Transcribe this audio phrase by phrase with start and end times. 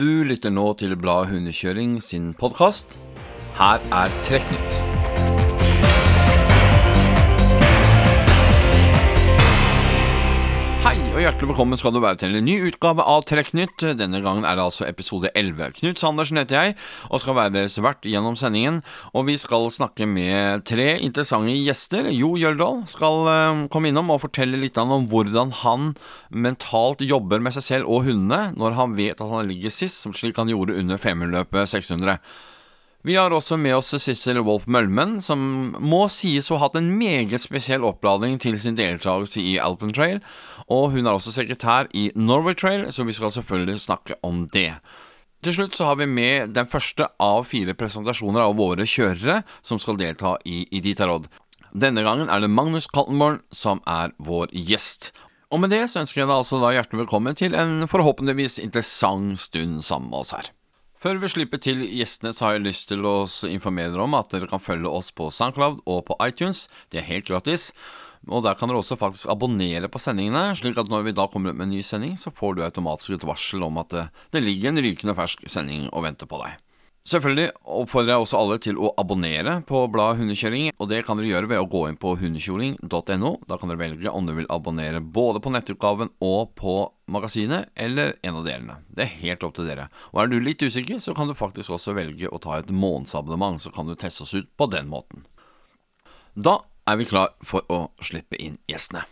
[0.00, 2.96] Du lytter nå til Bladet Hundekjøring sin podkast.
[3.58, 4.89] Her er Trekknytt.
[10.80, 13.82] Hei og hjertelig velkommen skal du være til en ny utgave av Trekknytt.
[14.00, 15.74] Denne gangen er det altså episode 11.
[15.76, 16.76] Knut Sandersen heter jeg
[17.10, 18.78] og skal være deres vert gjennom sendingen.
[19.12, 22.08] Og vi skal snakke med tre interessante gjester.
[22.16, 25.90] Jo Jøldal skal uh, komme innom og fortelle litt om hvordan han
[26.32, 30.40] mentalt jobber med seg selv og hundene når han vet at han ligger sist, slik
[30.40, 32.16] han gjorde under femmerløpet 600.
[33.02, 35.40] Vi har også med oss Sissel Wolf Mølmen, som
[35.80, 40.20] må sies å ha hatt en meget spesiell oppladning til sin deltakelse i Alpen Trail,
[40.68, 44.74] og hun er også sekretær i Norway Trail, så vi skal selvfølgelig snakke om det.
[45.40, 49.80] Til slutt så har vi med den første av fire presentasjoner av våre kjørere som
[49.80, 51.30] skal delta i Iditarod.
[51.72, 55.14] Denne gangen er det Magnus Kaltenborn som er vår gjest.
[55.48, 59.40] Og med det så ønsker jeg deg altså da hjertelig velkommen til en forhåpentligvis interessant
[59.40, 60.52] stund sammen med oss her.
[61.00, 64.34] Før vi slipper til gjestene, så har jeg lyst til å informere dere om at
[64.34, 66.66] dere kan følge oss på SoundCloud og på iTunes.
[66.92, 67.70] Det er helt gratis.
[68.28, 71.54] Og der kan dere også faktisk abonnere på sendingene, slik at når vi da kommer
[71.54, 74.04] ut med en ny sending, så får du automatisk et varsel om at det,
[74.36, 76.60] det ligger en rykende fersk sending og venter på deg.
[77.08, 81.30] Selvfølgelig oppfordrer jeg også alle til å abonnere på bladet Hundekjøring, og det kan dere
[81.30, 83.30] gjøre ved å gå inn på hundekjoring.no.
[83.48, 86.74] Da kan dere velge om dere vil abonnere både på nettutgaven og på
[87.10, 88.76] magasinet, eller en av delene.
[88.92, 89.88] Det er helt opp til dere.
[90.12, 93.62] Og er du litt usikker, så kan du faktisk også velge å ta et månedsabonnement,
[93.64, 95.24] så kan du teste oss ut på den måten.
[96.36, 99.06] Da er vi klar for å slippe inn gjestene.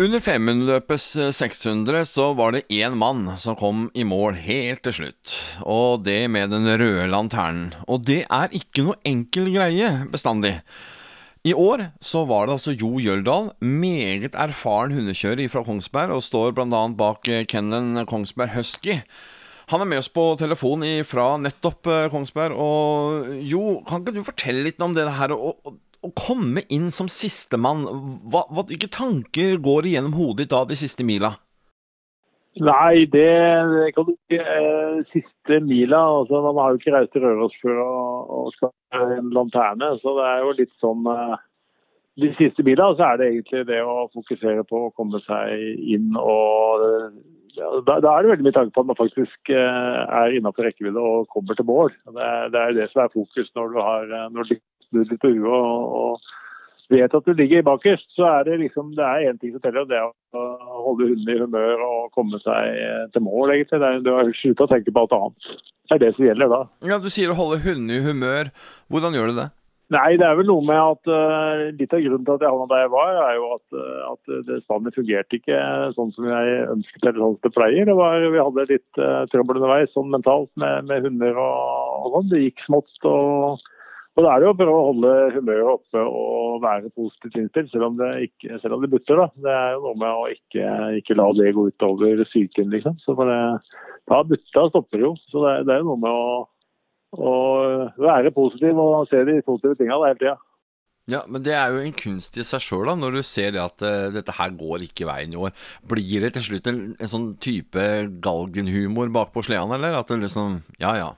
[0.00, 5.32] Under Femundløpets 600 så var det én mann som kom i mål helt til slutt,
[5.60, 7.74] og det med den røde lanternen.
[7.84, 10.54] Og det er ikke noe enkel greie bestandig.
[11.44, 16.56] I år så var det altså Jo Jøldal, meget erfaren hundekjører fra Kongsberg, og står
[16.56, 16.80] bl.a.
[16.96, 18.96] bak kennelen Kongsberg Husky.
[19.68, 24.64] Han er med oss på telefon fra nettopp Kongsberg, og Jo, kan ikke du fortelle
[24.64, 25.36] litt om det her?
[25.36, 27.84] og å komme inn som sistemann,
[28.32, 31.34] hva, hvilke tanker går igjennom hodet ditt da de siste mila?
[32.58, 34.40] Nei, det, kan du ikke.
[34.42, 38.72] Eh, siste mila altså Man har jo ikke reist til Røros før og, og skal
[38.98, 41.36] en lanterne, så det er jo litt sånn eh,
[42.24, 46.10] De siste mila så er det egentlig det å fokusere på å komme seg inn
[46.18, 46.82] og
[47.54, 50.66] ja, da, da, er det veldig mye tanke på at man faktisk eh, er innenfor
[50.66, 51.94] rekkevidde og kommer til mål.
[52.10, 54.58] Det, det er det som er fokus når du har når du
[54.90, 56.36] snudd litt på huet og, og
[56.90, 59.84] vet at du ligger bakerst, så er det liksom det er én ting som teller,
[59.84, 60.46] og det er å
[60.88, 62.82] holde hunden i humør og komme seg
[63.14, 63.78] til mål, egentlig.
[63.78, 65.54] Det er, du har slutta å tenke på alt annet.
[65.86, 66.60] Det er det som gjelder da.
[66.90, 68.50] Ja, Du sier å holde hunden i humør.
[68.90, 69.48] Hvordan gjør du det?
[69.90, 72.68] Nei, det er vel noe med at uh, Litt av grunnen til at jeg havna
[72.70, 75.56] der jeg var, er jo at, uh, at det standet fungerte ikke
[75.96, 77.90] sånn som jeg ønsket eller sånn som det pleier.
[77.90, 82.14] Det var, vi hadde litt uh, trøbbel underveis sånn mentalt med, med hunder og, og
[82.14, 82.30] sånn.
[82.30, 82.94] Det gikk smått.
[83.10, 83.66] og
[84.18, 87.70] og Da er det jo å prøve å holde humøret oppe og være positivt innstilt,
[87.70, 89.22] selv om det, ikke, selv om det butter.
[89.22, 89.28] da.
[89.46, 90.66] Det er jo noe med å ikke,
[90.98, 92.98] ikke la det gå utover psyken, liksom.
[93.06, 93.30] For
[94.10, 95.14] Da butta stopper jo.
[95.30, 96.34] Så det, det er jo noe med å,
[97.22, 97.34] å,
[98.02, 100.36] være positiv og se de positive tinga hele tida.
[101.10, 103.82] Ja, men det er jo en kunst i seg sjøl, når du ser det at
[103.82, 105.54] uh, dette her går ikke veien i år.
[105.90, 107.88] Blir det til slutt en, en sånn type
[108.22, 109.96] galgenhumor bakpå sleden, eller?
[110.02, 111.10] At det liksom Ja ja,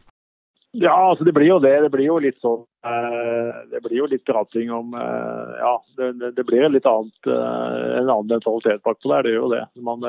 [0.72, 1.74] ja, altså det blir jo det.
[1.84, 6.30] Det blir jo litt sånn eh, Det blir jo litt prating om eh, Ja, det,
[6.38, 9.34] det blir litt annet, eh, en annen mentalitet bak på det.
[9.34, 9.66] Gjør jo det.
[9.84, 10.06] Man,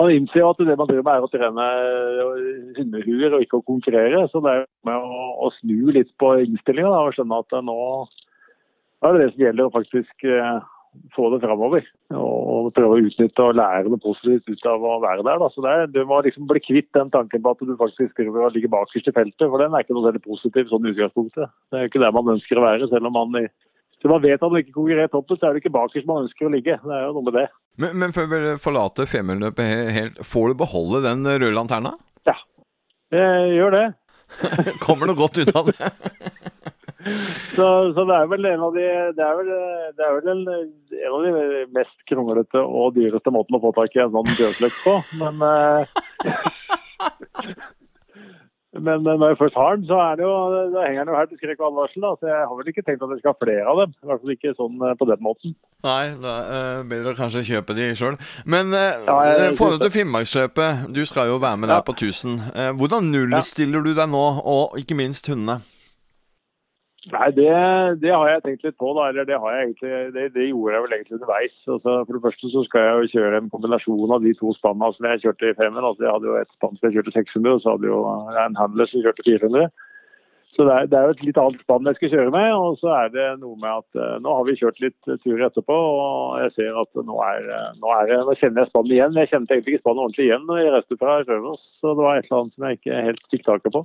[0.00, 1.68] man innser jo at det man driver med er å trene
[2.78, 4.24] hundehuer og ikke å konkurrere.
[4.32, 7.80] Så det er med å, å snu litt på innstillinga og skjønne at nå
[9.04, 10.28] er det det som gjelder å faktisk
[11.14, 11.86] få det framover.
[12.16, 15.40] Og prøve å utnytte og lære noe positivt ut av å være der.
[15.42, 15.48] Da.
[15.54, 19.10] Så det Du må liksom bli kvitt den tanken på at du faktisk ligger bakerst
[19.10, 21.50] i feltet, for den er ikke noe særlig positiv sånn utgangspunktet.
[21.70, 23.50] Det er jo ikke der man ønsker å være, selv om man
[24.00, 26.46] hvis man vet at man ikke konkurrerer toppen, så er det ikke bakerst man ønsker
[26.48, 26.78] å ligge.
[26.80, 27.48] Det er jo noe med det.
[27.76, 31.92] Men, men før vi forlater femmerløpet helt, får du beholde den røde lanterna?
[32.24, 32.38] Ja,
[33.12, 33.84] jeg gjør det.
[34.86, 35.90] Kommer noe godt ut av det?
[37.56, 38.84] Så, så, det er vel en av de
[39.16, 39.50] det er vel,
[39.96, 43.96] det er vel en, en, av de mest kronglete og dyreste måtene å få tak
[43.96, 44.94] i en sånn bjørnsløk på.
[45.22, 45.80] Men, eh,
[48.86, 50.34] men når jeg først har den, så det jo,
[50.76, 52.04] henger den jo her til skrekk og advarsel.
[52.04, 52.12] Da.
[52.20, 53.96] Så jeg har vel ikke tenkt at jeg skal ha flere av dem.
[53.96, 55.56] I hvert fall ikke sånn eh, på den måten.
[55.88, 58.20] Nei, det er uh, bedre å kanskje kjøpe de sjøl.
[58.44, 62.40] Men ja, forhold til Finnmarksløpet, du skal jo være med der på 1000.
[62.52, 65.62] Uh, hvordan nullstiller du deg nå, og ikke minst hundene?
[67.08, 67.48] Nei, det,
[68.02, 68.90] det, har jeg tenkt litt på.
[68.92, 71.54] da, eller Det, har jeg egentlig, det, det gjorde jeg vel egentlig underveis.
[71.64, 74.92] Altså, for det første så skal jeg jo kjøre en kombinasjon av de to spannene
[74.96, 75.80] som jeg kjørte i femmen.
[75.80, 78.02] Altså, jeg hadde jo et spann som jeg kjørte 600, og så hadde jo
[78.44, 79.70] en handler som kjørte 400.
[80.50, 82.48] Så det er, det er, jo et litt annet spann jeg skal kjøre med.
[82.58, 85.78] Og så er det noe med at uh, nå har vi kjørt litt turer etterpå,
[86.02, 87.48] og jeg ser at nå, er,
[87.80, 89.16] nå, er, nå kjenner jeg spannet igjen.
[89.22, 92.28] Jeg kjente egentlig ikke spannet ordentlig igjen når jeg fra Røros, så det var et
[92.28, 93.84] eller annet som jeg ikke helt fikk taket på.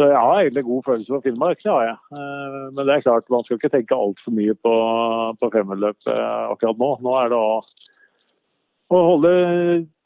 [0.00, 1.96] Så jeg har egentlig god følelse for Finnmark, det har jeg.
[2.14, 4.74] Uh, men det er klart, man skal ikke tenke altfor mye på,
[5.36, 6.90] på femmerløp uh, akkurat nå.
[7.04, 7.50] Nå er det å
[8.90, 9.30] å holde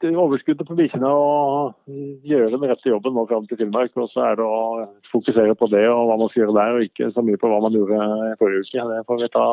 [0.05, 1.87] overskuddet på bikkjene og
[2.29, 3.95] gjøre den rette jobben nå fram til Finnmark.
[3.97, 4.59] Og så er det å
[5.09, 7.63] fokusere på det og hva man skal gjøre der, og ikke så mye på hva
[7.65, 7.97] man gjorde
[8.27, 8.85] i forrige uke.
[8.91, 9.47] Det får vi ta,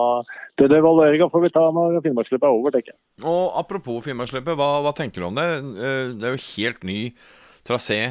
[0.61, 3.01] den evalueringa får vi ta når Finnmarksløpet er over, tenker jeg.
[3.25, 5.49] Og Apropos Finnmarksløpet, hva, hva tenker du om det?
[5.81, 7.01] Eh, det er jo helt ny
[7.65, 8.03] trasé.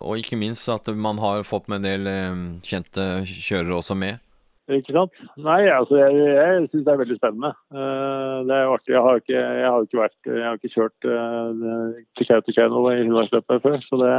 [0.00, 4.22] Og ikke minst at man har fått med en del eh, kjente kjørere også med.
[4.68, 5.14] Ikke sant?
[5.40, 7.54] Nei, altså jeg, jeg syns det er veldig spennende.
[7.72, 8.92] Uh, det er jo artig.
[8.92, 12.98] Jeg har ikke, jeg har ikke, vært, jeg har ikke kjørt uh, til Kautokeino i
[12.98, 13.78] Finnmarksløpet før.
[13.86, 14.10] Så det,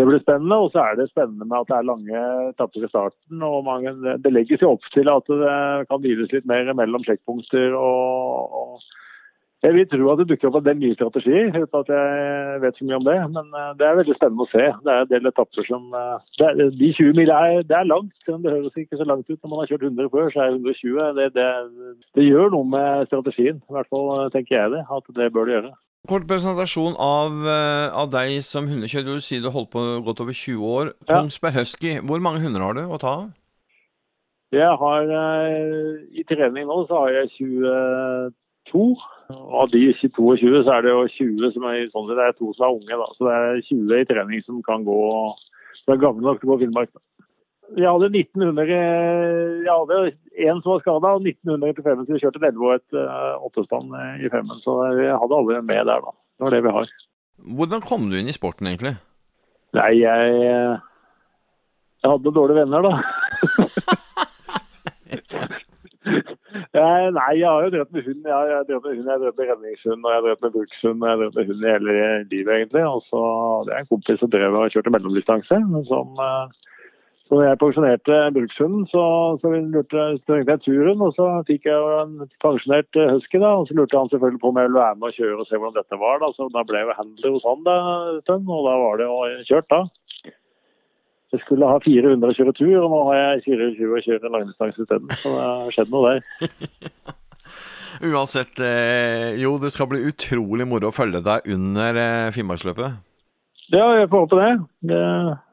[0.00, 0.60] det, blir spennende.
[0.64, 2.22] Og så er det spennende med at det er lange
[2.54, 3.44] etapper i starten.
[3.44, 5.58] og mange, det, det legges jo opp til at det
[5.92, 7.76] kan hviles litt mer mellom sjekkpunkter.
[7.76, 9.04] og, og
[9.64, 12.76] jeg vil tro at det dukker opp en del nye strategier, uten at jeg vet
[12.76, 13.16] så mye om det.
[13.36, 14.66] Men eh, det er veldig spennende å se.
[14.84, 18.12] Det er en del etapper som eh, er, De 20 mil er, det er langt,
[18.24, 19.38] selv om det høres ikke så langt ut.
[19.40, 21.00] Når man har kjørt 100 før, så er 120.
[21.18, 21.48] Det, det,
[22.20, 23.58] det gjør noe med strategien.
[23.64, 24.84] I hvert fall eh, tenker jeg det.
[24.98, 25.72] At det bør det gjøre.
[26.06, 27.40] Kort presentasjon av,
[27.98, 29.16] av deg som hundekjører.
[29.16, 30.92] Du sier du har holdt på godt over 20 år.
[31.08, 33.26] Kongsberg Husky, hvor mange hunder har du å ta av?
[34.54, 38.84] Jeg har I trening nå så har jeg 22.
[39.32, 42.68] Av de 22 så er det jo 20 som er sånn det er to som
[42.68, 42.94] er unge.
[43.00, 45.00] da, Så det er 20 i trening som kan gå
[45.80, 46.92] som er gamle nok til å gå Finnmark.
[47.74, 49.96] Jeg hadde 1900 Jeg hadde
[50.38, 52.06] én som var skada, og 1900 til femmen.
[52.06, 53.90] Så vi kjørte et 11 og et uh, åttespann
[54.22, 54.62] i femmen.
[54.62, 56.14] Så jeg hadde alle med der, da.
[56.14, 56.86] Det var det vi har.
[57.58, 58.94] Hvordan kom du inn i sporten, egentlig?
[59.76, 60.22] Nei, jeg
[62.04, 62.92] Jeg hadde dårlige venner, da.
[66.76, 68.22] Eh, nei, jeg har jo drevet med hund.
[68.28, 71.04] Jeg har drevet med hund, jeg har drevet med redningshund og jeg drevet med brukshund.
[71.08, 71.92] Jeg drevet med hund i hele
[72.32, 72.84] livet, egentlig.
[72.84, 73.20] Og så
[73.56, 75.60] hadde jeg en kompis som drev og kjørte mellomdistanse.
[75.88, 76.44] Som, eh,
[77.28, 79.04] så jeg pensjonerte brukshunden, så,
[79.40, 81.00] så, lurte, så jeg turen.
[81.06, 82.14] Og så fikk jeg en
[82.44, 83.54] pensjonert eh, husky, da.
[83.56, 85.62] Og så lurte han selvfølgelig på om jeg ville være med og kjøre og se
[85.62, 86.20] hvordan dette var.
[86.20, 87.78] Da, så da ble jeg handler hos han da,
[88.20, 89.86] og da var det jo kjørt, da.
[91.36, 94.84] Jeg skulle ha 400 å kjøre tur, og nå har jeg 24 å kjøre langdistanse
[94.86, 95.10] isteden.
[95.20, 96.22] Så det har skjedd noe der.
[98.08, 102.96] Uansett, eh, jo, det skal bli utrolig moro å følge deg under eh, Finnmarksløpet.
[103.74, 104.50] Ja, jeg får håpe det.
[104.88, 105.02] det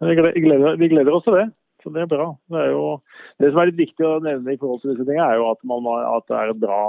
[0.07, 1.47] vi, gleder, vi, gleder, oss til det.
[1.83, 2.29] Så det er bra.
[2.51, 2.85] Det, er jo,
[3.43, 5.59] det som er litt viktig å nevne i forhold til disse tingene, er jo at,
[5.67, 6.83] man, at det er et bra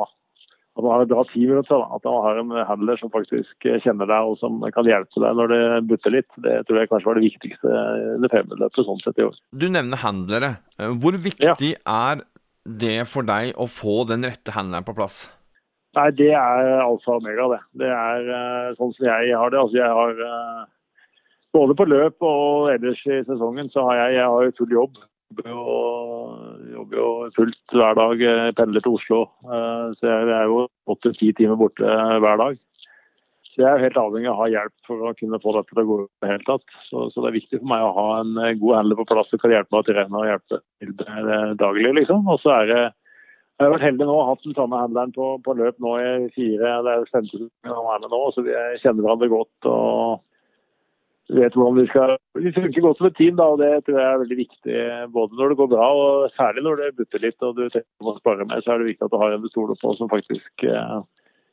[0.75, 1.82] at man har et bra team rundt seg.
[1.97, 5.53] At man har en handler som faktisk kjenner deg og som kan hjelpe deg når
[5.53, 6.31] det butter litt.
[6.43, 7.75] Det tror jeg kanskje var det viktigste
[8.17, 9.38] under femmeløpet sånn sett i år.
[9.55, 10.56] Du nevner handlere.
[10.99, 11.79] Hvor viktig ja.
[11.87, 12.25] er
[12.65, 15.25] det for deg å få den rette handleren på plass?
[15.94, 17.62] Nei, Det er alfa og omega, det.
[17.85, 19.61] Det er uh, sånn som jeg har det.
[19.61, 20.70] Altså, jeg har uh,
[21.55, 24.97] Både på løp og ellers i sesongen så har jeg, jeg har full jobb
[25.35, 28.23] jobber jo, jobber jo fullt hver dag.
[28.59, 29.23] Pendler til Oslo.
[29.45, 31.85] Eh, så jeg er jo åtte-ti timer borte
[32.23, 32.58] hver dag.
[33.55, 35.82] Så jeg er helt avhengig av å ha hjelp for å kunne få dette til
[35.85, 36.77] å gå i det hele tatt.
[36.89, 39.43] Så, så, det er viktig for meg å ha en god handler på plass som
[39.43, 40.94] kan hjelpe meg å trene og hjelpe til
[41.61, 42.27] daglig, liksom.
[42.27, 42.82] Og så er det
[43.55, 46.73] jeg har vært heldig nå, hatt den samme handleren på, på løp nå i fire
[46.82, 49.69] Det er femte nå, så vi kjenner hverandre godt.
[49.70, 50.25] og
[51.33, 54.13] vet hvordan vi skal Vi funker godt som et team, da, og det tror jeg
[54.13, 54.79] er veldig viktig.
[55.15, 58.17] Både når det går bra, og særlig når det butter litt og du tenker å
[58.19, 60.67] spare med, så er det viktig at du har en du stoler på som faktisk
[60.69, 60.99] eh,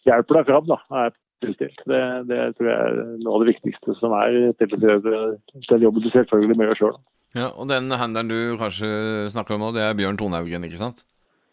[0.09, 0.67] hjelper deg fram.
[0.67, 1.81] da, er tilstilt.
[1.89, 6.11] Det, det, tror jeg er noe av det viktigste som er til den jobben du
[6.11, 7.01] selvfølgelig må gjøre sjøl.
[7.37, 8.91] Ja, og den handelen du kanskje
[9.31, 11.05] snakker om nå, det er Bjørn Tonehaugen, ikke sant?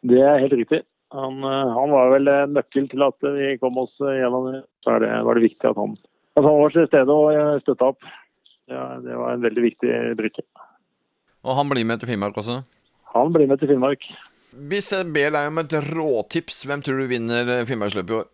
[0.03, 0.83] Det er helt riktig.
[1.15, 4.51] Han, eh, han var vel nøkkel til at vi kom oss gjennom.
[4.83, 5.95] Så det, var det viktig at han
[6.39, 8.09] at han var til stede og støtta opp.
[8.69, 10.45] Ja, det var en veldig viktig brikke.
[11.47, 12.61] Og han blir med til Finnmark også?
[13.15, 14.05] Han blir med til Finnmark.
[14.69, 18.29] Hvis jeg ber deg om et råtips, hvem tror du vinner Finnmarksløpet i år?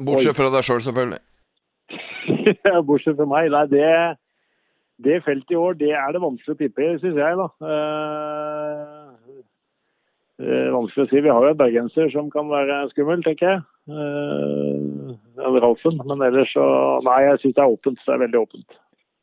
[0.00, 1.20] Bortsett fra deg sjøl, selv, selvfølgelig.
[2.88, 3.50] Bortsett fra meg.
[3.52, 3.88] Nei, det,
[5.04, 7.40] det feltet i år, det er det vanskelig å tippe i, syns jeg.
[7.40, 7.48] da.
[7.74, 8.99] Eh,
[10.74, 11.22] vanskelig å si.
[11.24, 13.64] Vi har jo en bergenser som kan være skummel, tenker jeg.
[13.90, 15.98] Eh, Ralfen.
[16.06, 16.64] Men ellers så
[17.06, 18.06] Nei, jeg syns det er åpent.
[18.06, 18.78] Det er veldig åpent.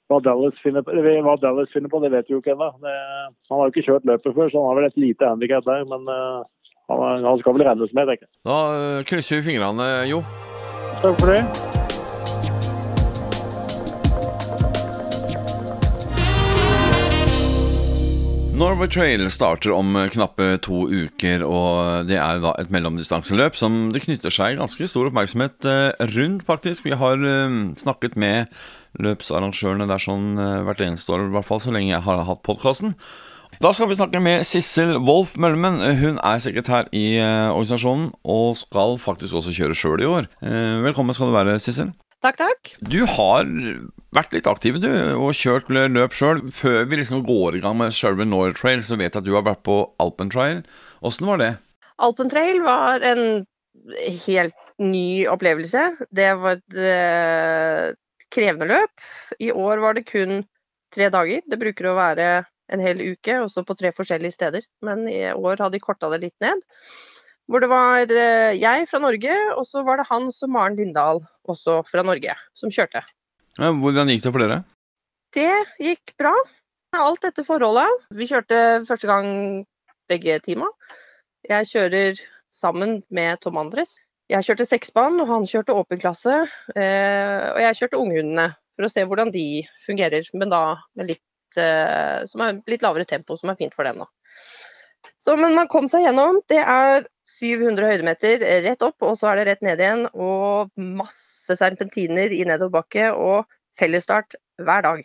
[0.07, 0.85] hva Dallas, finner,
[1.25, 2.69] hva Dallas finner på, det vet vi jo ikke ennå.
[2.79, 5.83] Han har jo ikke kjørt løpet før, så han har vel et lite handikap der.
[5.89, 6.45] Men uh,
[6.87, 8.31] han, han, skal vel regnes med, tenker jeg.
[8.47, 8.61] Da
[9.09, 10.23] krysser vi fingrene, Jo.
[11.03, 11.76] Takk for det.
[18.57, 24.01] Norway Trail starter om knappe to uker, og det er da et mellomdistanseløp som det
[24.07, 25.67] knytter seg ganske stor oppmerksomhet
[26.15, 26.87] rundt, faktisk.
[26.87, 27.21] Vi har
[27.77, 28.49] snakket med
[29.03, 32.43] løpsarrangørene der sånn eh, hvert eneste år, i hvert fall så lenge jeg har hatt
[32.45, 32.95] podkasten.
[33.61, 35.79] Da skal vi snakke med Sissel Wolf Møllemen.
[36.01, 40.29] Hun er sekretær i eh, organisasjonen og skal faktisk også kjøre sjøl i år.
[40.41, 41.93] Eh, velkommen skal du være, Sissel.
[42.27, 42.71] Takk, takk.
[42.83, 43.45] Du har
[44.11, 46.41] vært litt aktiv du, og kjørt løp sjøl.
[46.51, 49.31] Før vi liksom går i gang med Sherwin North Trail, så vet jeg at du
[49.37, 50.59] har vært på Alpen Trail.
[51.07, 51.53] Åssen var det?
[52.03, 53.45] Alpen Trail var en
[54.25, 55.85] helt ny opplevelse.
[56.11, 57.95] Det var et
[58.35, 59.07] krevende løp.
[59.39, 60.41] I år var det kun
[60.91, 61.47] tre dager.
[61.47, 62.27] Det bruker å være
[62.75, 64.67] en hel uke, også på tre forskjellige steder.
[64.83, 66.59] Men i år har de korta det litt ned.
[67.47, 71.21] Hvor det var eh, jeg fra Norge, og så var det Hans og Maren Lindahl,
[71.47, 73.05] også fra Norge, som kjørte.
[73.57, 74.61] Ja, hvordan gikk det for dere?
[75.35, 75.51] Det
[75.81, 76.33] gikk bra.
[76.97, 78.03] Alt etter forholdet.
[78.15, 79.29] Vi kjørte første gang
[80.11, 80.67] begge teama.
[81.47, 82.19] Jeg kjører
[82.55, 83.97] sammen med Tom Andres.
[84.27, 86.41] Jeg kjørte seksbanen, og han kjørte åpen klasse.
[86.75, 90.63] Eh, og jeg kjørte unghundene for å se hvordan de fungerer, men da
[90.99, 94.03] med litt, eh, som er litt lavere tempo, som er fint for dem.
[94.03, 94.09] da.
[95.23, 96.41] Så, men man kom seg gjennom.
[96.51, 100.05] Det er 700 høydemeter rett opp, og så er det rett ned igjen.
[100.15, 105.03] Og masse serpentiner i nedoverbakke og fellesstart hver dag.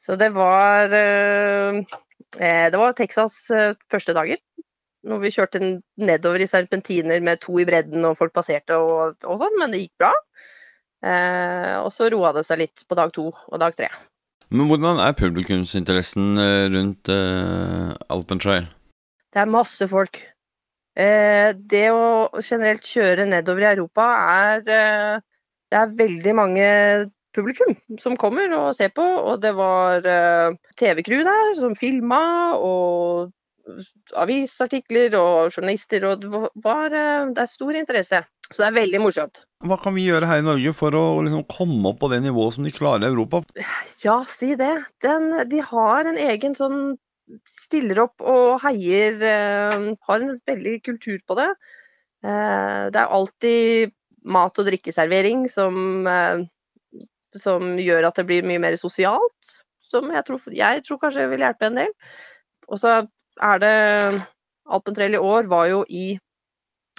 [0.00, 1.82] Så det var, eh,
[2.38, 3.42] det var Texas
[3.90, 4.40] første dager
[5.08, 5.60] når vi kjørte
[6.00, 9.84] nedover i serpentiner med to i bredden og folk passerte og, og sånn, men det
[9.84, 10.12] gikk bra.
[11.00, 13.88] Eh, og så roa det seg litt på dag to og dag tre.
[14.50, 18.68] Men hvordan er publikumsinteressen eh, rundt eh, Alpentrail?
[19.30, 20.20] Det er masse folk.
[20.98, 25.20] Eh, det å generelt kjøre nedover i Europa er eh,
[25.70, 26.70] Det er veldig mange
[27.30, 33.30] publikum som kommer og ser på, og det var eh, TV-crew der som filma, og
[34.18, 36.30] avisartikler og journalister, og det,
[36.64, 38.24] var, det er stor interesse.
[38.50, 39.44] Så det er veldig morsomt.
[39.62, 42.56] Hva kan vi gjøre her i Norge for å liksom komme opp på det nivået
[42.56, 43.44] som de klarer i Europa?
[44.02, 44.72] Ja, si det.
[45.04, 46.80] Den, de har en egen sånn
[47.48, 49.20] Stiller opp og heier.
[49.22, 51.50] Eh, har en veldig kultur på det.
[52.24, 53.92] Eh, det er alltid
[54.24, 56.42] mat- og drikkeservering som, eh,
[57.36, 59.56] som gjør at det blir mye mer sosialt.
[59.90, 61.94] Som jeg tror, jeg tror kanskje vil hjelpe en del.
[62.68, 63.08] Og så
[63.40, 64.26] er det
[64.70, 66.18] Alpentrell i år var jo i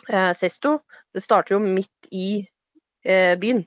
[0.10, 0.80] eh, Sesto.
[1.14, 2.48] Det starter jo midt i
[3.06, 3.66] eh, byen.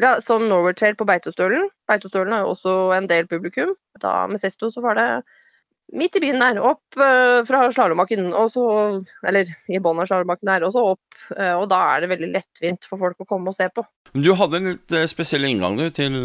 [0.00, 1.68] Ja, som Norway Trail på Beitostølen.
[1.88, 3.74] Beitostølen har jo også en del publikum.
[4.00, 5.08] Da med Sesto så var det
[5.92, 8.30] midt i byen der, opp uh, fra slalåmbakken,
[9.28, 11.18] Eller i bunnen av slalåmbakken der, og så opp.
[11.36, 13.84] Uh, og da er det veldig lettvint for folk å komme og se på.
[14.12, 16.22] Du hadde en litt uh, spesiell inngang du, til,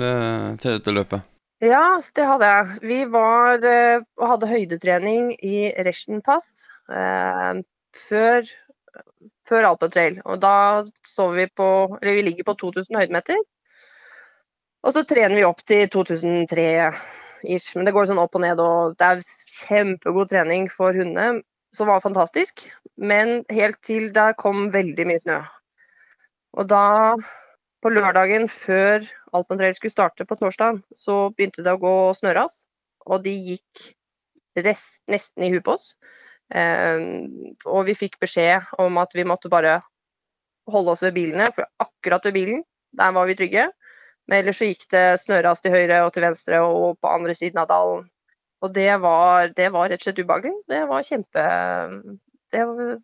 [0.61, 1.27] til dette løpet?
[1.63, 2.79] Ja, det hadde jeg.
[2.85, 7.57] Vi var og hadde høydetrening i Reschenpass uh,
[8.07, 8.45] før,
[9.49, 10.19] før Alpetrail.
[10.29, 11.69] Og da så vi på
[12.01, 13.41] Eller vi ligger på 2000 høydemeter.
[14.85, 16.67] Og så trener vi opp til 2003
[17.43, 17.75] ish.
[17.75, 19.25] Men det går sånn opp og ned, og det er
[19.61, 21.43] kjempegod trening for hundene.
[21.75, 22.63] Som var fantastisk.
[22.97, 25.41] Men helt til det kom veldig mye snø.
[26.57, 27.15] Og da
[27.83, 32.65] på lørdagen før Alpentrail skulle starte på torsdag, så begynte det å gå snøras.
[33.05, 33.91] Og de gikk
[34.65, 35.91] rest, nesten i huet på oss.
[36.55, 37.03] Eh,
[37.67, 39.77] og vi fikk beskjed om at vi måtte bare
[40.71, 42.63] holde oss ved bilene, for akkurat ved bilen,
[42.97, 43.67] der var vi trygge.
[44.27, 47.61] Men ellers så gikk det snøras til høyre og til venstre og på andre siden
[47.63, 48.07] av dalen.
[48.65, 50.55] Og det var, det var rett og slett ubehagelig.
[50.67, 51.43] Det var kjempe
[52.51, 52.97] det var,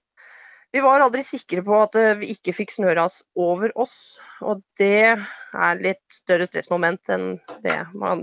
[0.74, 4.18] vi var aldri sikre på at eh, vi ikke fikk snøras over oss.
[4.42, 7.28] Og det er litt større stressmoment enn
[7.62, 7.76] det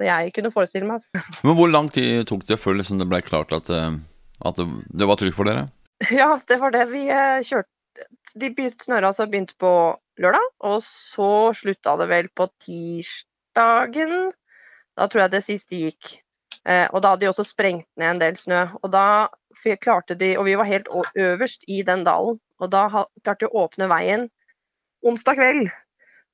[0.02, 1.04] jeg kunne forestille meg.
[1.47, 3.92] Men Hvor lang tid tok det før liksom det ble klart at, eh,
[4.42, 5.69] at det var trygt for dere?
[6.11, 6.88] Ja, det var det.
[6.90, 7.71] Vi eh, kjørte
[8.38, 9.73] De snørasa begynte på
[10.21, 14.30] lørdag, og så slutta det vel på tirsdagen.
[14.99, 16.16] Da tror jeg det siste gikk.
[16.69, 18.66] Eh, og da hadde de også sprengt ned en del snø.
[18.83, 19.30] Og da
[19.80, 23.64] klarte de, og vi var helt øverst i den dalen, og da klarte de å
[23.64, 24.28] åpne veien
[25.07, 25.71] onsdag kveld.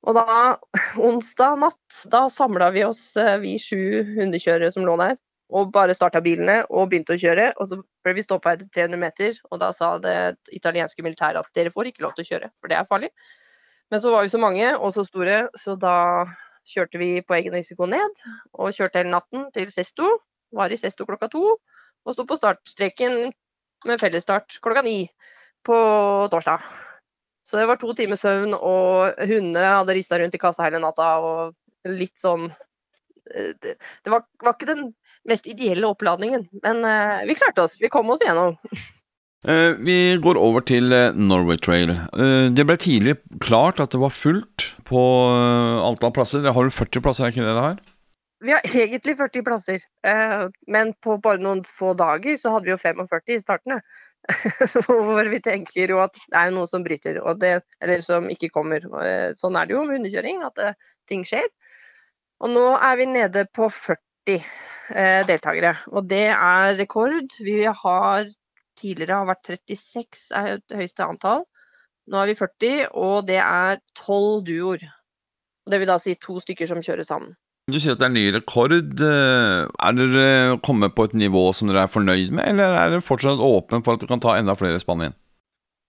[0.07, 0.57] Og da,
[1.09, 5.95] onsdag natt, da samla vi oss, eh, vi sju hundekjørere som lå der, og bare
[5.95, 7.51] starta bilene og begynte å kjøre.
[7.57, 10.17] Og så ble vi stoppa etter 300 meter, og da sa det
[10.55, 13.11] italienske militæret at dere får ikke lov til å kjøre, for det er farlig.
[13.91, 15.95] Men så var vi så mange og så store, så da
[16.67, 20.17] kjørte vi på egen risiko ned og kjørte hele natten til Sesto.
[20.55, 21.43] Var i Sesto klokka to
[22.07, 23.31] og sto på startstreken
[23.87, 25.07] med fellesstart klokka ni
[25.67, 25.77] på
[26.31, 26.63] torsdag.
[27.47, 31.07] Så det var to timer søvn, og hundene hadde rista rundt i kassa hele natta.
[31.23, 31.55] og
[31.87, 32.49] litt sånn
[33.33, 34.93] Det, det var, var, ikke den
[35.27, 37.77] mest ideelle oppladningen, men uh, vi klarte oss.
[37.81, 38.55] Vi kom oss igjennom.
[39.47, 41.93] Uh, vi går over til Norway Trail.
[42.55, 45.03] Det ble tidlig klart at det var fullt på
[45.83, 46.43] antall plasser.
[46.43, 47.85] Dere har du 40 plasser, er ikke det det har?
[48.45, 49.81] Vi har egentlig 40 plasser,
[50.69, 53.79] men på bare noen få dager så hadde vi jo 45 i starten.
[54.85, 58.85] Hvor vi tenker jo at det er noe som bryter, det, eller som ikke kommer.
[59.39, 60.77] Sånn er det jo med hundekjøring, at
[61.09, 61.47] ting skjer.
[62.43, 67.33] Og nå er vi nede på 40 eh, deltakere, og det er rekord.
[67.41, 68.27] Vi har
[68.77, 71.47] tidligere har vært 36 er det høyeste antall.
[72.07, 74.85] Nå er vi 40, og det er 12 duoer.
[75.67, 77.33] Det vil da si to stykker som kjører sammen.
[77.67, 78.77] Du sier at det er ny rekord.
[79.03, 83.03] Eh, er dere kommet på et nivå som dere er fornøyd med, eller er dere
[83.03, 85.17] fortsatt åpne for at du kan ta enda flere spann igjen?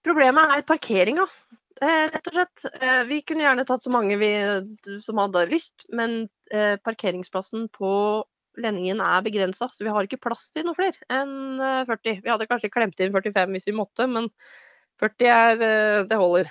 [0.07, 1.27] Problemet er parkeringa,
[1.83, 2.65] rett og slett.
[2.81, 4.33] Eh, vi kunne gjerne tatt så mange vi,
[5.05, 7.91] som hadde lyst, men parkeringsplassen på
[8.59, 12.23] Lenningen er begrensa, så vi har ikke plass til noe flere enn 40.
[12.25, 14.27] Vi hadde kanskje klemt inn 45 hvis vi måtte, men
[14.99, 15.61] 40 er,
[16.09, 16.49] det holder.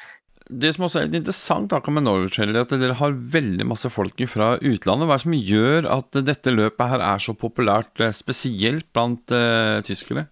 [0.47, 3.89] Det som også er litt interessant akkurat med Norwich, er at dere har veldig masse
[3.91, 5.09] folk fra utlandet.
[5.09, 9.33] Hva er det som gjør at dette løpet her er så populært, eh, spesielt blant
[9.35, 10.27] uh, tyskere?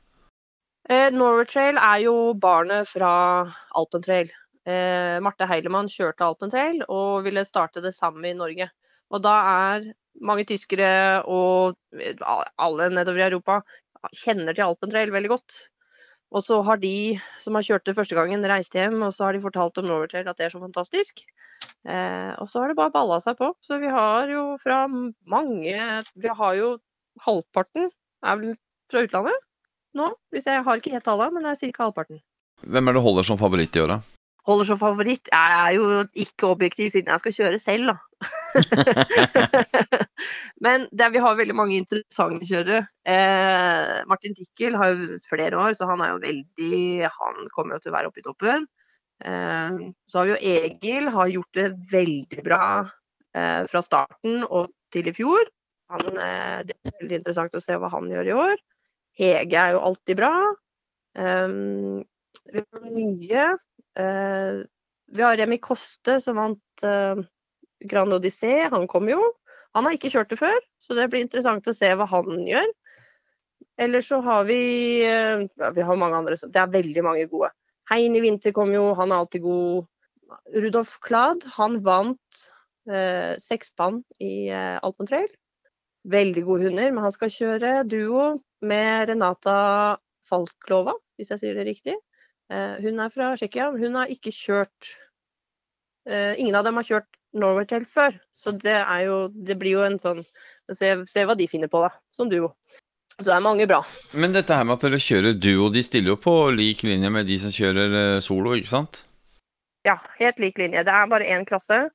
[0.87, 3.11] Eh, Norway Trail er jo barnet fra
[3.75, 4.31] Alpentrail.
[4.65, 8.69] Eh, Marte Heilemann kjørte Alpentrail og ville starte det samme i Norge.
[9.13, 9.35] Og da
[9.69, 9.91] er
[10.25, 12.17] mange tyskere og eh,
[12.57, 13.61] alle nedover i Europa
[14.15, 15.57] kjenner til Alpentrail veldig godt.
[16.35, 19.35] Og så har de som har kjørt det første gangen, reist hjem, og så har
[19.35, 21.21] de fortalt om Norwegian at det er så fantastisk.
[21.85, 23.53] Eh, og så har det bare balla seg på.
[23.63, 25.77] Så vi har jo fra mange
[26.17, 26.75] Vi har jo
[27.23, 27.91] halvparten
[28.25, 28.55] er vel
[28.91, 29.37] fra utlandet
[29.95, 30.09] nå.
[30.33, 31.85] Hvis jeg har ikke helt tallene, men det er ca.
[31.87, 32.19] halvparten.
[32.65, 34.01] Hvem er det holder som favoritt i åra?
[34.45, 35.25] Holder som favoritt?
[35.31, 35.85] Jeg er jo
[36.25, 37.95] ikke objektiv siden jeg skal kjøre selv, da.
[40.65, 42.83] Men det, vi har veldig mange interessante kjørere.
[43.09, 47.81] Eh, Martin Dickel har jo flere år, så han er jo veldig Han kommer jo
[47.83, 48.59] til å være oppe i toppen.
[49.25, 49.71] Eh,
[50.05, 52.63] så har vi jo Egil, har gjort det veldig bra
[53.35, 55.43] eh, fra starten og til i fjor.
[55.93, 58.57] Han, eh, det er veldig interessant å se hva han gjør i år.
[59.15, 60.33] Hege er jo alltid bra.
[61.15, 62.03] Um,
[62.51, 63.45] vi har mye.
[63.95, 64.65] Uh,
[65.15, 67.21] vi har Remi Koste som vant uh,
[67.85, 69.21] Grand Odyssée, han kom jo.
[69.75, 72.69] Han har ikke kjørt det før, så det blir interessant å se hva han gjør.
[73.77, 74.59] Eller så har vi
[75.03, 76.37] eh, ja, Vi har mange andre.
[76.39, 77.51] Det er veldig mange gode.
[77.91, 79.89] Hein i vinter kom jo, han er alltid god.
[80.55, 82.39] Rudolf Klad, han vant
[82.89, 85.27] eh, sekspann i eh, Alpentrail.
[86.09, 88.31] Veldig gode hunder, men han skal kjøre duo
[88.65, 89.57] med Renata
[90.29, 91.97] Falklova, hvis jeg sier det riktig.
[92.53, 93.71] Eh, hun er fra Tsjekkia.
[93.73, 94.91] Hun har ikke kjørt
[96.05, 98.17] eh, Ingen av dem har kjørt Norwaytel før.
[98.33, 100.21] Så det jo Det blir jo en sånn
[100.73, 101.91] Se, se hva de finner på, da.
[102.13, 102.53] Som duo.
[103.15, 103.83] Så det er mange bra.
[104.17, 107.29] Men dette her med at dere kjører duo, de stiller jo på lik linje med
[107.29, 109.05] de som kjører eh, solo, ikke sant?
[109.85, 110.83] Ja, helt lik linje.
[110.83, 111.85] Det er bare én klasse.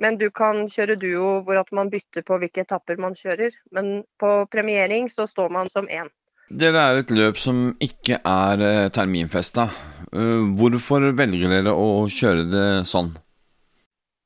[0.00, 3.54] Men du kan kjøre duo hvor at man bytter på hvilke etapper man kjører.
[3.76, 6.10] Men på premiering så står man som én.
[6.48, 9.68] Dere er et løp som ikke er terminfesta.
[10.14, 13.10] Eh, hvorfor velger dere å kjøre det sånn?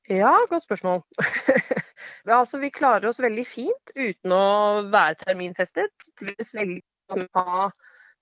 [0.09, 1.01] Ja, godt spørsmål.
[2.39, 4.45] altså, vi klarer oss veldig fint uten å
[4.93, 6.11] være terminfestet.
[6.21, 7.71] Vi velger å ha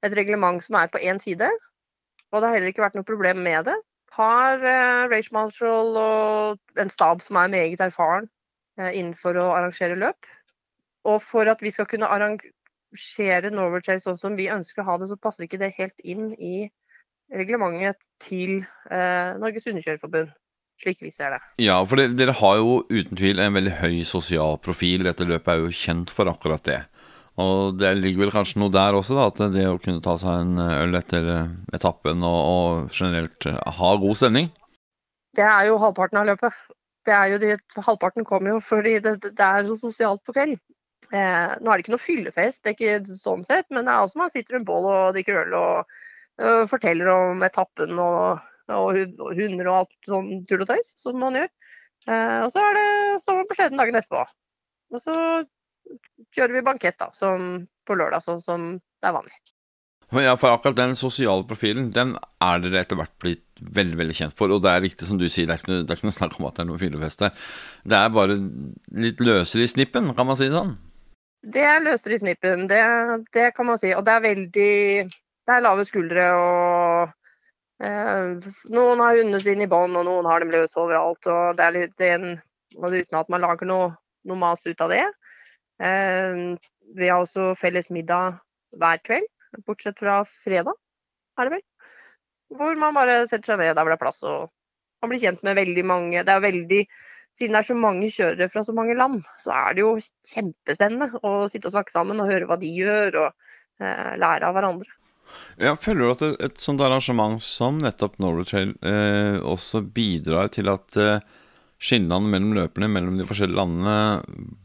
[0.07, 1.48] et reglement som er på én side,
[2.31, 3.76] og det har heller ikke vært noe problem med det.
[4.14, 8.29] Har uh, Rage Marshall og en stab som er meget erfaren
[8.79, 10.31] uh, innenfor å arrangere løp.
[11.07, 14.98] Og for at vi skal kunne arrangere Norway Chase sånn som vi ønsker å ha
[15.02, 16.68] det, så passer ikke det helt inn i
[17.33, 18.61] reglementet til
[18.91, 20.35] uh, Norges Hundekjørerforbund
[20.83, 21.41] slik vi ser det.
[21.65, 25.07] Ja, for det, dere har jo uten tvil en veldig høy sosial profil.
[25.07, 26.83] Dette løpet er jo kjent for akkurat det.
[27.41, 30.41] Og det ligger vel kanskje noe der også, da, at det å kunne ta seg
[30.41, 34.49] en øl etter eh, etappen og, og generelt eh, ha god stemning?
[35.37, 36.62] Det er jo halvparten av løpet.
[37.05, 40.57] Det er jo det, halvparten kommer jo fordi det, det er så sosialt på kveld.
[41.12, 44.07] Eh, nå er det ikke noe fyllefest, det er ikke sånn sett, men det er
[44.07, 45.99] også man sitter rundt bål og drikker øl og
[46.68, 48.44] forteller om etappen og
[48.75, 51.51] og hunder og alt sånn tull og tøys som man gjør.
[52.07, 52.87] Eh, og så er det,
[53.22, 54.22] står man på sleden dagen etterpå.
[54.94, 55.16] Og så
[56.35, 59.37] kjører vi bankett da, som på lørdag, sånn som det er vanlig.
[60.22, 64.37] Ja, for akkurat den sosiale profilen, den er dere etter hvert blitt veldig veldig kjent
[64.38, 64.53] for.
[64.55, 66.18] Og det er riktig som du sier, det er ikke noe, det er ikke noe
[66.18, 67.49] snakk om at det er noe fyllefest der.
[67.83, 68.38] Det er bare
[69.03, 70.77] litt løsere i snippen, kan man si det sånn?
[71.46, 72.81] Det er løsere i snippen, det,
[73.35, 73.92] det kan man si.
[73.99, 74.70] Og det er veldig
[75.47, 77.13] Det er lave skuldre og
[77.87, 81.29] eh, Noen har hundene sine i bånd, og noen har dem løs overalt.
[81.31, 82.35] Og det er litt en,
[82.75, 83.93] uten at man lager noe,
[84.27, 85.05] noe mas ut av det.
[85.83, 86.43] Eh,
[86.99, 88.41] vi har også felles middag
[88.77, 89.31] hver kveld,
[89.67, 90.75] bortsett fra fredag,
[91.39, 91.65] er det vel.
[92.57, 94.51] Hvor man bare setter seg ned der hvor det er plass og
[95.03, 96.23] man blir kjent med veldig mange.
[96.25, 96.83] Det er veldig
[97.37, 99.91] siden det er så mange kjørere fra så mange land, så er det jo
[100.31, 104.57] kjempespennende å sitte og snakke sammen og høre hva de gjør, og eh, lære av
[104.57, 104.96] hverandre.
[105.62, 110.51] Ja, Føler du at et, et sånt arrangement som nettopp Norway Trail eh, også bidrar
[110.55, 111.25] til at eh,
[111.83, 113.97] skillene mellom løperne mellom de forskjellige landene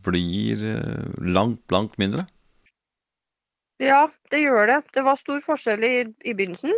[0.05, 2.27] blir eh, langt, langt mindre?
[3.81, 4.79] Ja, det gjør det.
[4.93, 5.95] Det var stor forskjell i,
[6.27, 6.75] i begynnelsen.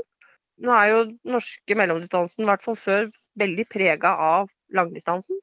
[0.63, 5.41] Nå er jo norske mellomdistansen, i hvert fall før, veldig prega av langdistansen.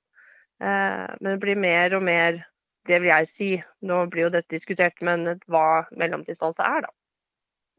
[0.63, 2.41] Eh, men det blir mer og mer,
[2.89, 3.51] det vil jeg si,
[3.85, 6.95] nå blir jo dette diskutert, men hva mellomdistanse er, da.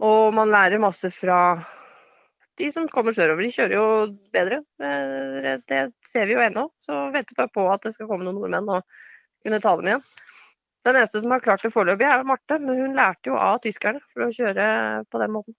[0.01, 1.39] Og man lærer masse fra
[2.59, 3.45] de som kommer sørover.
[3.45, 3.85] De kjører jo
[4.33, 4.61] bedre.
[4.81, 6.67] Eh, det ser vi jo ennå.
[6.83, 8.85] Så venter vi på at det skal komme noen nordmenn og
[9.45, 10.05] kunne ta dem igjen.
[10.85, 14.01] Den eneste som har klart det foreløpig, er Marte, men hun lærte jo av tyskerne
[14.09, 14.65] for å kjøre
[15.13, 15.55] på den måten.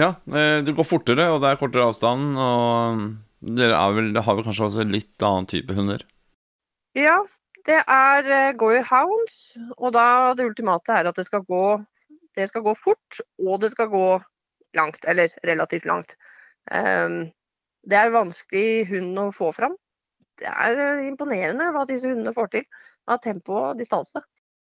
[0.00, 3.02] Ja, eh, det går fortere, og det er kortere avstand, og
[3.58, 6.06] dere vel, har vel kanskje også litt annen type hunder?
[6.96, 7.18] Ja,
[7.68, 9.36] det er uh, Goy Hounds,
[9.76, 11.66] og da det ultimate er at det skal, gå,
[12.36, 14.06] det skal gå fort, og det skal gå
[14.76, 16.16] langt, eller relativt langt.
[16.70, 17.26] Um,
[17.88, 19.74] det er vanskelig hund å få fram.
[20.40, 22.68] Det er imponerende hva disse hundene får til
[23.10, 24.22] av tempo og distanse.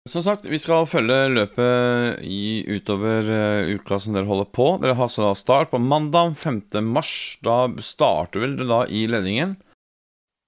[0.10, 4.72] Som sagt, vi skal følge løpet i, utover uh, uka som dere holder på.
[4.82, 6.64] Dere har så start på mandag 5.
[6.88, 7.12] mars.
[7.46, 9.58] Da starter vel dere da i ledningen?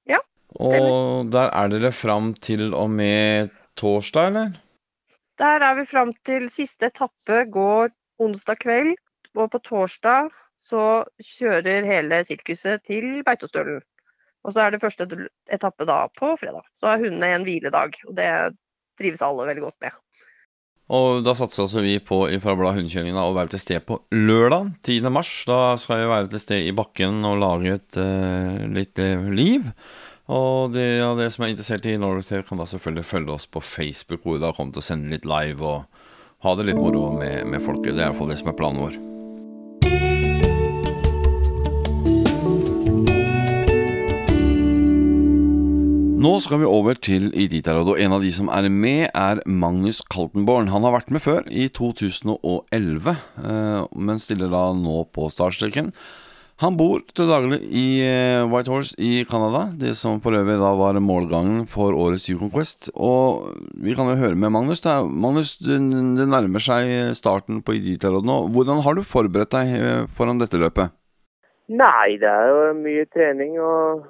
[0.10, 0.22] Ja,
[0.56, 0.88] stemmer.
[0.88, 4.56] Og der er dere fram til og med torsdag, eller?
[5.42, 7.90] Der er vi fram til siste etappe går
[8.22, 8.94] onsdag kveld.
[9.40, 10.28] Og på torsdag
[10.60, 11.06] så
[11.38, 13.80] kjører hele sirkuset til Beitostølen.
[14.46, 15.08] Og så er det første
[15.54, 16.66] etappe da på fredag.
[16.78, 17.96] Så er hundene en hviledag.
[18.10, 18.28] Og det
[19.00, 19.98] trives alle veldig godt med.
[20.92, 24.74] Og da satser altså vi på fra Blad hundekjøring å være til stede på lørdag
[24.84, 25.08] 10.
[25.14, 25.32] mars.
[25.48, 29.70] Da skal vi være til stede i bakken og lage et uh, litt uh, liv.
[30.30, 33.48] Og de av dere som er interessert i Nordic TV, kan da selvfølgelig følge oss
[33.50, 35.88] på Facebook, hvor vi da kommer til å sende litt live og
[36.46, 37.96] ha det litt moro med, med folket.
[37.96, 39.02] Det er iallfall det som er planen vår.
[46.22, 50.04] Nå skal vi over til Iditarod og en av de som er med, er Magnus
[50.06, 50.70] Kaltenborn.
[50.70, 55.90] Han har vært med før, i 2011, eh, men stiller da nå på startstreken.
[56.62, 61.00] Han bor til daglig i eh, Whitehorse i Canada, det som for øvrig da var
[61.02, 62.92] målgangen for årets U-Conquest.
[62.94, 64.84] Og vi kan jo høre med Magnus.
[64.86, 65.00] Da.
[65.02, 68.38] Magnus, det nærmer seg starten på Eliterådet nå.
[68.54, 70.94] Hvordan har du forberedt deg eh, foran dette løpet?
[71.72, 74.06] Nei, det er jo mye trening og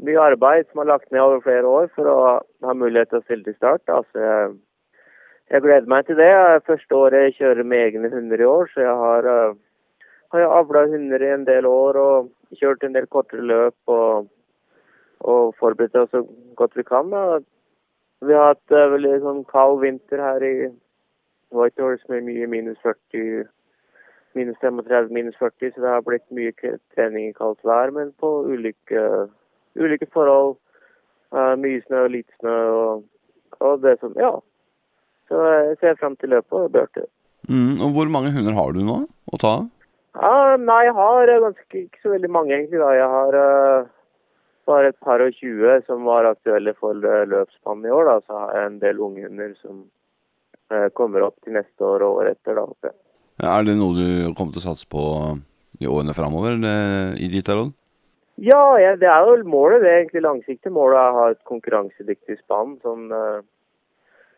[0.00, 2.18] mye arbeid som er lagt ned over flere år for å
[2.66, 3.84] ha mulighet til å stille til start.
[3.86, 4.52] Altså, jeg,
[5.52, 6.32] jeg, gleder meg til det.
[6.66, 9.58] Første året jeg kjører med egne hunder i år, så jeg har, uh,
[10.32, 14.28] har jeg avla hunder i en del år og kjørt en del kortere løp og,
[15.20, 16.22] og forberedt oss så
[16.58, 17.10] godt vi kan.
[17.10, 17.40] Da.
[18.26, 20.54] Vi har hatt uh, veldig sånn kald vinter her i
[21.54, 23.48] Whitehorse med mye minus 40
[24.38, 26.52] minus 35, minus 40, så det har blitt mye
[26.94, 29.00] trening i kaldt vær, men på ulike
[29.74, 30.54] ulike forhold.
[31.34, 33.02] Uh, mye snø og lite snø og,
[33.58, 34.32] og, det som Ja.
[35.30, 37.04] Så jeg ser frem til løpet og Bjørte.
[37.46, 39.68] Mm, og hvor mange hunder har du nå å ta av?
[40.18, 42.80] Ja, nei, jeg har ganske ikke så veldig mange, egentlig.
[42.82, 42.90] da.
[42.98, 43.90] Jeg har uh,
[44.66, 48.08] bare et par og tjue som var aktuelle for løpsbanen i år.
[48.08, 49.84] da, Så har jeg en del unghunder som
[50.74, 52.58] uh, kommer opp til neste år og året etter.
[52.58, 52.94] da.
[53.54, 55.04] Er det noe du kommer til å satse på
[55.80, 56.58] i årene framover
[57.16, 57.70] i ditt råd?
[58.40, 59.84] Ja, ja, det er jo målet.
[59.84, 63.40] Det er egentlig langsiktig målet er å ha et konkurransedyktig spann som, uh,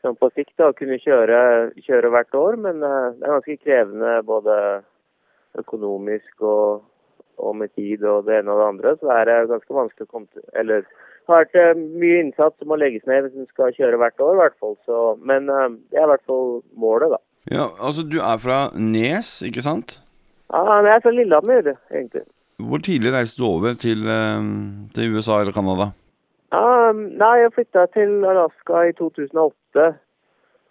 [0.05, 2.61] som på sikt da kunne kjøre, kjøre, hvert år.
[2.61, 4.83] Men det er ganske krevende både
[5.59, 6.83] økonomisk og,
[7.39, 8.95] og, med tid og det ene og det andre.
[8.99, 12.59] Så det er ganske vanskelig å komme til Eller det har vært uh, mye innsats
[12.59, 14.79] som må legges ned hvis en skal kjøre hvert år, i hvert fall.
[14.87, 17.21] Så, men det er i hvert fall målet, da.
[17.51, 20.01] Ja, altså Du er fra Nes, ikke sant?
[20.53, 22.27] Ja, jeg er fra Lillehammer, egentlig.
[22.69, 24.41] Hvor tidlig reiste du over til, eh,
[24.95, 25.91] til USA eller Canada?
[26.53, 29.87] Um, nei, jeg flytta til Alaska i 2008.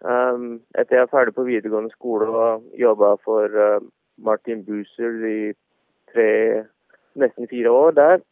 [0.02, 3.82] Um, etter jeg var ferdig på videregående skole og jobba for uh,
[4.24, 5.54] Martin Buser i
[6.14, 6.30] tre,
[7.20, 8.24] nesten fire år der.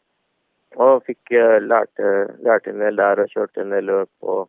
[0.78, 4.10] Og fikk lærte, lært, lært en del der og kjørt en del løp.
[4.22, 4.42] Og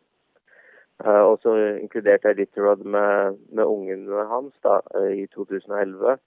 [1.06, 6.20] uh, også inkluderte jeg Litterod med, med ungene hans da, i 2011.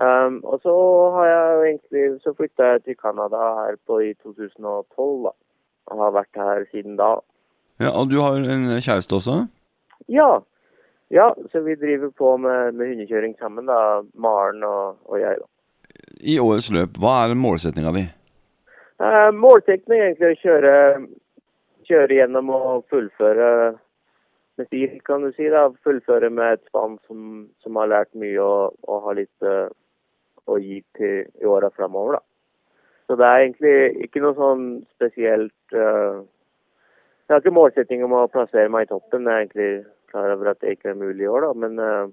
[0.00, 0.74] Um, og så
[1.14, 5.32] har jeg egentlig så flytta jeg til Canada her på i 2012, da.
[5.90, 7.18] Og har vært her siden da.
[7.80, 9.46] Ja, Og du har en kjæreste også?
[10.08, 10.40] Ja.
[11.10, 14.00] Ja, så vi driver på med, med hundekjøring sammen, da.
[14.14, 15.48] Maren og, og, jeg, da.
[16.22, 18.04] I årets løp, hva er målsettinga di?
[19.00, 20.74] Eh, målsettingen er egentlig å kjøre,
[21.88, 23.50] kjøre gjennom og fullføre
[24.60, 25.48] med stil, kan du si.
[25.50, 29.70] da, Fullføre med et spann som, som, har lært mye og, og har litt uh,
[30.46, 32.18] å gi til i åra framover.
[32.18, 32.22] da.
[33.08, 36.20] Så det er egentlig ikke noe sånn spesielt uh,
[37.26, 39.26] Jeg har ikke målsetting om å plassere meg i toppen.
[39.26, 39.72] Det er egentlig
[40.10, 41.52] klar over at det ikke er mulig i år, da.
[41.64, 42.10] Men uh,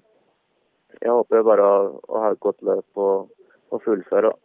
[1.02, 3.32] jeg håper bare å, å, ha et godt løp og,
[3.74, 4.32] og fullføre.
[4.32, 4.42] da.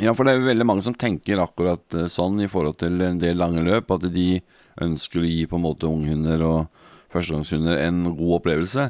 [0.00, 3.18] Ja, for det er veldig mange som tenker akkurat eh, sånn i forhold til en
[3.20, 4.38] del lange løp, at de
[4.80, 8.86] ønsker å gi på en måte unghunder og førstegangshunder en god opplevelse.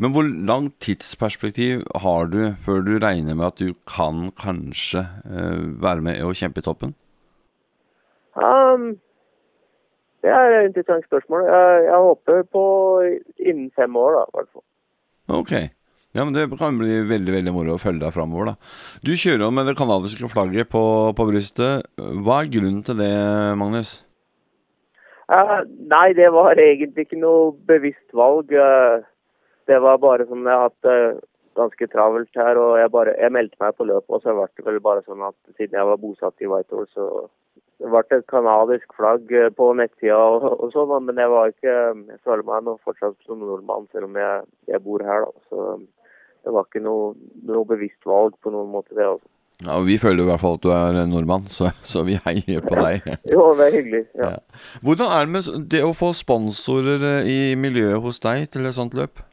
[0.00, 5.60] Men hvor langt tidsperspektiv har du før du regner med at du kan kanskje uh,
[5.82, 6.96] være med og kjempe i toppen?
[8.36, 8.94] Um,
[10.26, 11.46] det er et interessant spørsmål.
[11.46, 12.64] Jeg, jeg håper på
[13.38, 14.64] innen fem år, da, i hvert fall.
[15.38, 15.52] Ok.
[16.16, 18.54] Ja, men Det kan bli veldig veldig moro å følge deg framover.
[19.04, 20.82] Du kjører med det canadiske flagget på,
[21.16, 21.86] på, brystet.
[21.96, 23.12] Hva er grunnen til det,
[23.60, 24.00] Magnus?
[25.28, 25.58] Eh,
[25.92, 28.54] nei, det var egentlig ikke noe bevisst valg.
[29.66, 31.24] Det var bare sånn jeg har hatt det uh,
[31.56, 34.12] ganske travelt her, og jeg, bare, jeg meldte meg på løpet.
[34.12, 37.06] Og så ble det vel bare sånn at siden jeg var bosatt i Whitehall, så
[37.82, 41.74] det ble et canadisk flagg eh, på nettsida og, og sånn, men jeg var ikke
[41.74, 45.46] Jeg føler meg nå fortsatt som nordmann, selv om jeg, jeg bor her, da.
[45.50, 45.66] Så
[46.46, 47.10] det var ikke noe,
[47.48, 49.04] noe bevisst valg på noen måte, det.
[49.04, 49.28] altså.
[49.64, 52.76] Ja, Vi føler i hvert fall at du er nordmann, så, så vi heier på
[52.76, 53.06] deg.
[53.34, 54.02] jo, det er hyggelig.
[54.14, 54.32] ja.
[54.34, 54.66] ja.
[54.84, 58.76] Hvordan er det med det å få sponsorer eh, i miljøet hos deg til et
[58.76, 59.24] sånt løp?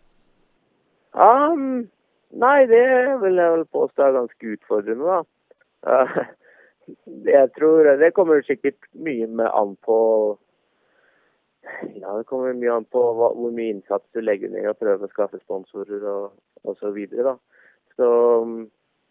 [1.14, 1.84] Um,
[2.40, 2.86] nei, det
[3.22, 5.20] vil jeg vel påstå er ganske utfordrende, da.
[5.84, 6.24] Uh,
[7.26, 10.00] jeg tror Det kommer sikkert mye med an på
[11.96, 14.76] ja, det kommer mye an på hva, hvor mye innsats du legger ned i å
[14.76, 16.34] prøve å skaffe sponsorer og,
[16.68, 16.98] osv.
[17.14, 17.36] så.
[17.96, 18.08] Så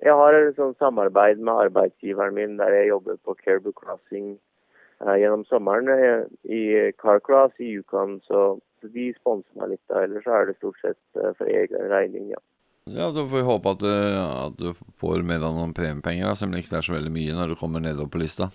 [0.02, 5.16] jeg har et sånn samarbeid med arbeidsgiveren min der jeg jobber på Caribou Crossing eh,
[5.22, 6.62] gjennom sommeren jeg, i
[7.00, 8.18] Carcross i Yukon.
[8.26, 9.84] Så, så de sponser meg litt.
[9.88, 12.42] da, Ellers er det stort sett eh, for egen regning, ja.
[12.90, 16.34] Ja, Så får vi håpe at du, at du får med deg noen premiepenger, da,
[16.34, 18.50] selv om det ikke er så veldig mye når du kommer nedover på lista.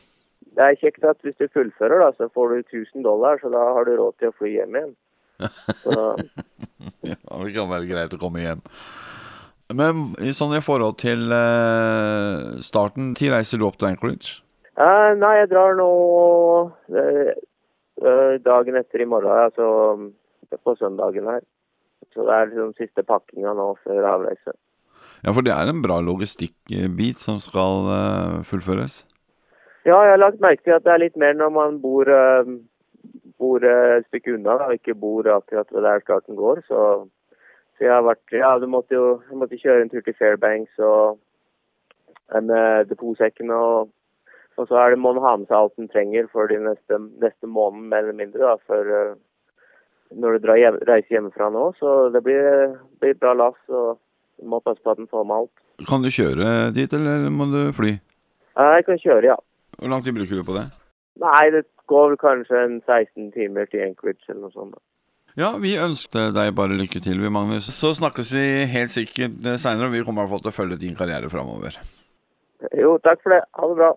[0.58, 3.62] Det er kjekt at hvis du fullfører, da, så får du 1000 dollar, så da
[3.78, 4.96] har du råd til å fly hjem igjen.
[7.06, 8.64] ja, det kan være greit å komme hjem.
[9.78, 14.40] Men sånn i forhold til eh, starten, når reiser du opp til Anchorage?
[14.78, 15.90] Eh, nei, jeg drar nå
[16.94, 17.32] eh,
[18.44, 21.44] dagen etter i morgen, altså på søndagen her.
[22.18, 24.58] Så det er liksom siste pakkinga nå før avreise.
[25.22, 27.86] Ja, for det er en bra logistikkbit som skal
[28.50, 29.04] fullføres?
[29.88, 32.48] Ja, jeg har lagt merke til at det er litt mer når man bor, uh,
[33.40, 36.60] bor et stykke unna og ikke bor akkurat ved der starten går.
[36.68, 36.82] Så,
[37.78, 40.82] så, jeg har vært Ja, du måtte jo jeg måtte kjøre en tur til Fairbanks
[40.84, 41.22] og
[42.36, 43.54] uh, depotsekken.
[43.56, 43.88] Og,
[44.58, 47.00] og, så er det må man ha med seg alt man trenger for de neste,
[47.24, 48.92] neste måneden, mer eller mindre, da, for
[50.44, 51.70] når du hjem, reise hjemmefra nå.
[51.80, 53.98] Så det blir, blir bra lass, og
[54.38, 55.64] du må passe på at den får med alt.
[55.88, 57.98] Kan du kjøre dit, eller må du fly?
[58.58, 59.38] Jeg kan kjøre, ja.
[59.78, 60.68] Hvor lang tid bruker du på det?
[61.22, 64.78] Nei, det går vel kanskje en 16 timer til Anchorage eller noe sånt.
[65.38, 67.68] Ja, vi ønsker deg bare lykke til, vi, Magnus.
[67.70, 70.80] Så snakkes vi helt sikkert seinere, og vi kommer i hvert fall til å følge
[70.82, 71.78] din karriere framover.
[72.74, 73.44] Jo, takk for det.
[73.54, 73.92] Ha det bra.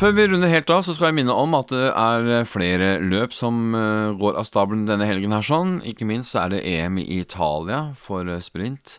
[0.00, 3.34] Før vi runder helt av, så skal jeg minne om at det er flere løp
[3.36, 5.74] som eh, går av stabelen denne helgen her sånn.
[5.84, 8.94] Ikke minst er det EM i Italia for eh, sprint.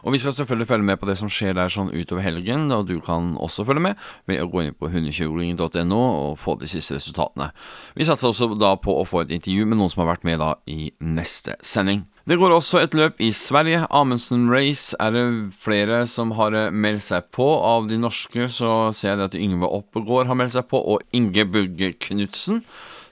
[0.00, 2.88] Og vi skal selvfølgelig følge med på det som skjer der sånn utover helgen, og
[2.88, 6.96] du kan også følge med ved å gå inn på hundekjøringen.no og få de siste
[6.96, 7.50] resultatene.
[7.92, 10.40] Vi satser også da på å få et intervju med noen som har vært med
[10.40, 12.06] da i neste sending.
[12.22, 13.80] Det går også et løp i Sverige.
[13.90, 15.24] Amundsen Race er det
[15.58, 17.48] flere som har eh, meldt seg på.
[17.66, 21.44] Av de norske så ser jeg at Yngve Oppegård har meldt seg på, og Inge
[21.50, 22.62] Bugge Knutsen.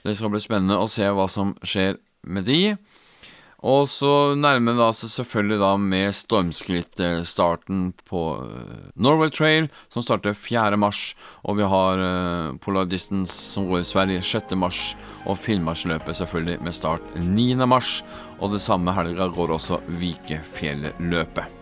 [0.06, 2.76] Det skal bli spennende å se hva som skjer med de.
[3.60, 9.68] Og så nærmer det seg selvfølgelig da med stormskritt eh, starten på eh, Norway Trail,
[9.92, 10.78] som starter 4.
[10.80, 11.14] mars.
[11.44, 14.56] Og vi har uh, Polar Distance som går i Sverige 6.
[14.56, 14.80] mars,
[15.28, 17.52] og Finnmarksløpet selvfølgelig med start 9.
[17.68, 18.00] mars.
[18.40, 21.58] Og det samme helga går også Vikefjelløpet.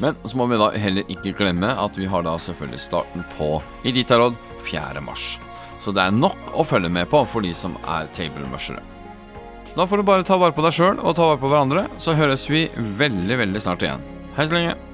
[0.00, 3.56] Men så må vi da heller ikke glemme at vi har da selvfølgelig starten på
[3.84, 4.38] Iditarod
[4.70, 5.02] 4.
[5.04, 5.34] mars.
[5.82, 8.99] Så det er nok å følge med på for de som er table-mushere.
[9.76, 12.16] Da får du bare ta vare på deg sjøl og ta vare på hverandre, så
[12.18, 12.66] høres vi
[12.98, 14.02] veldig, veldig snart igjen.
[14.36, 14.89] Hei så lenge.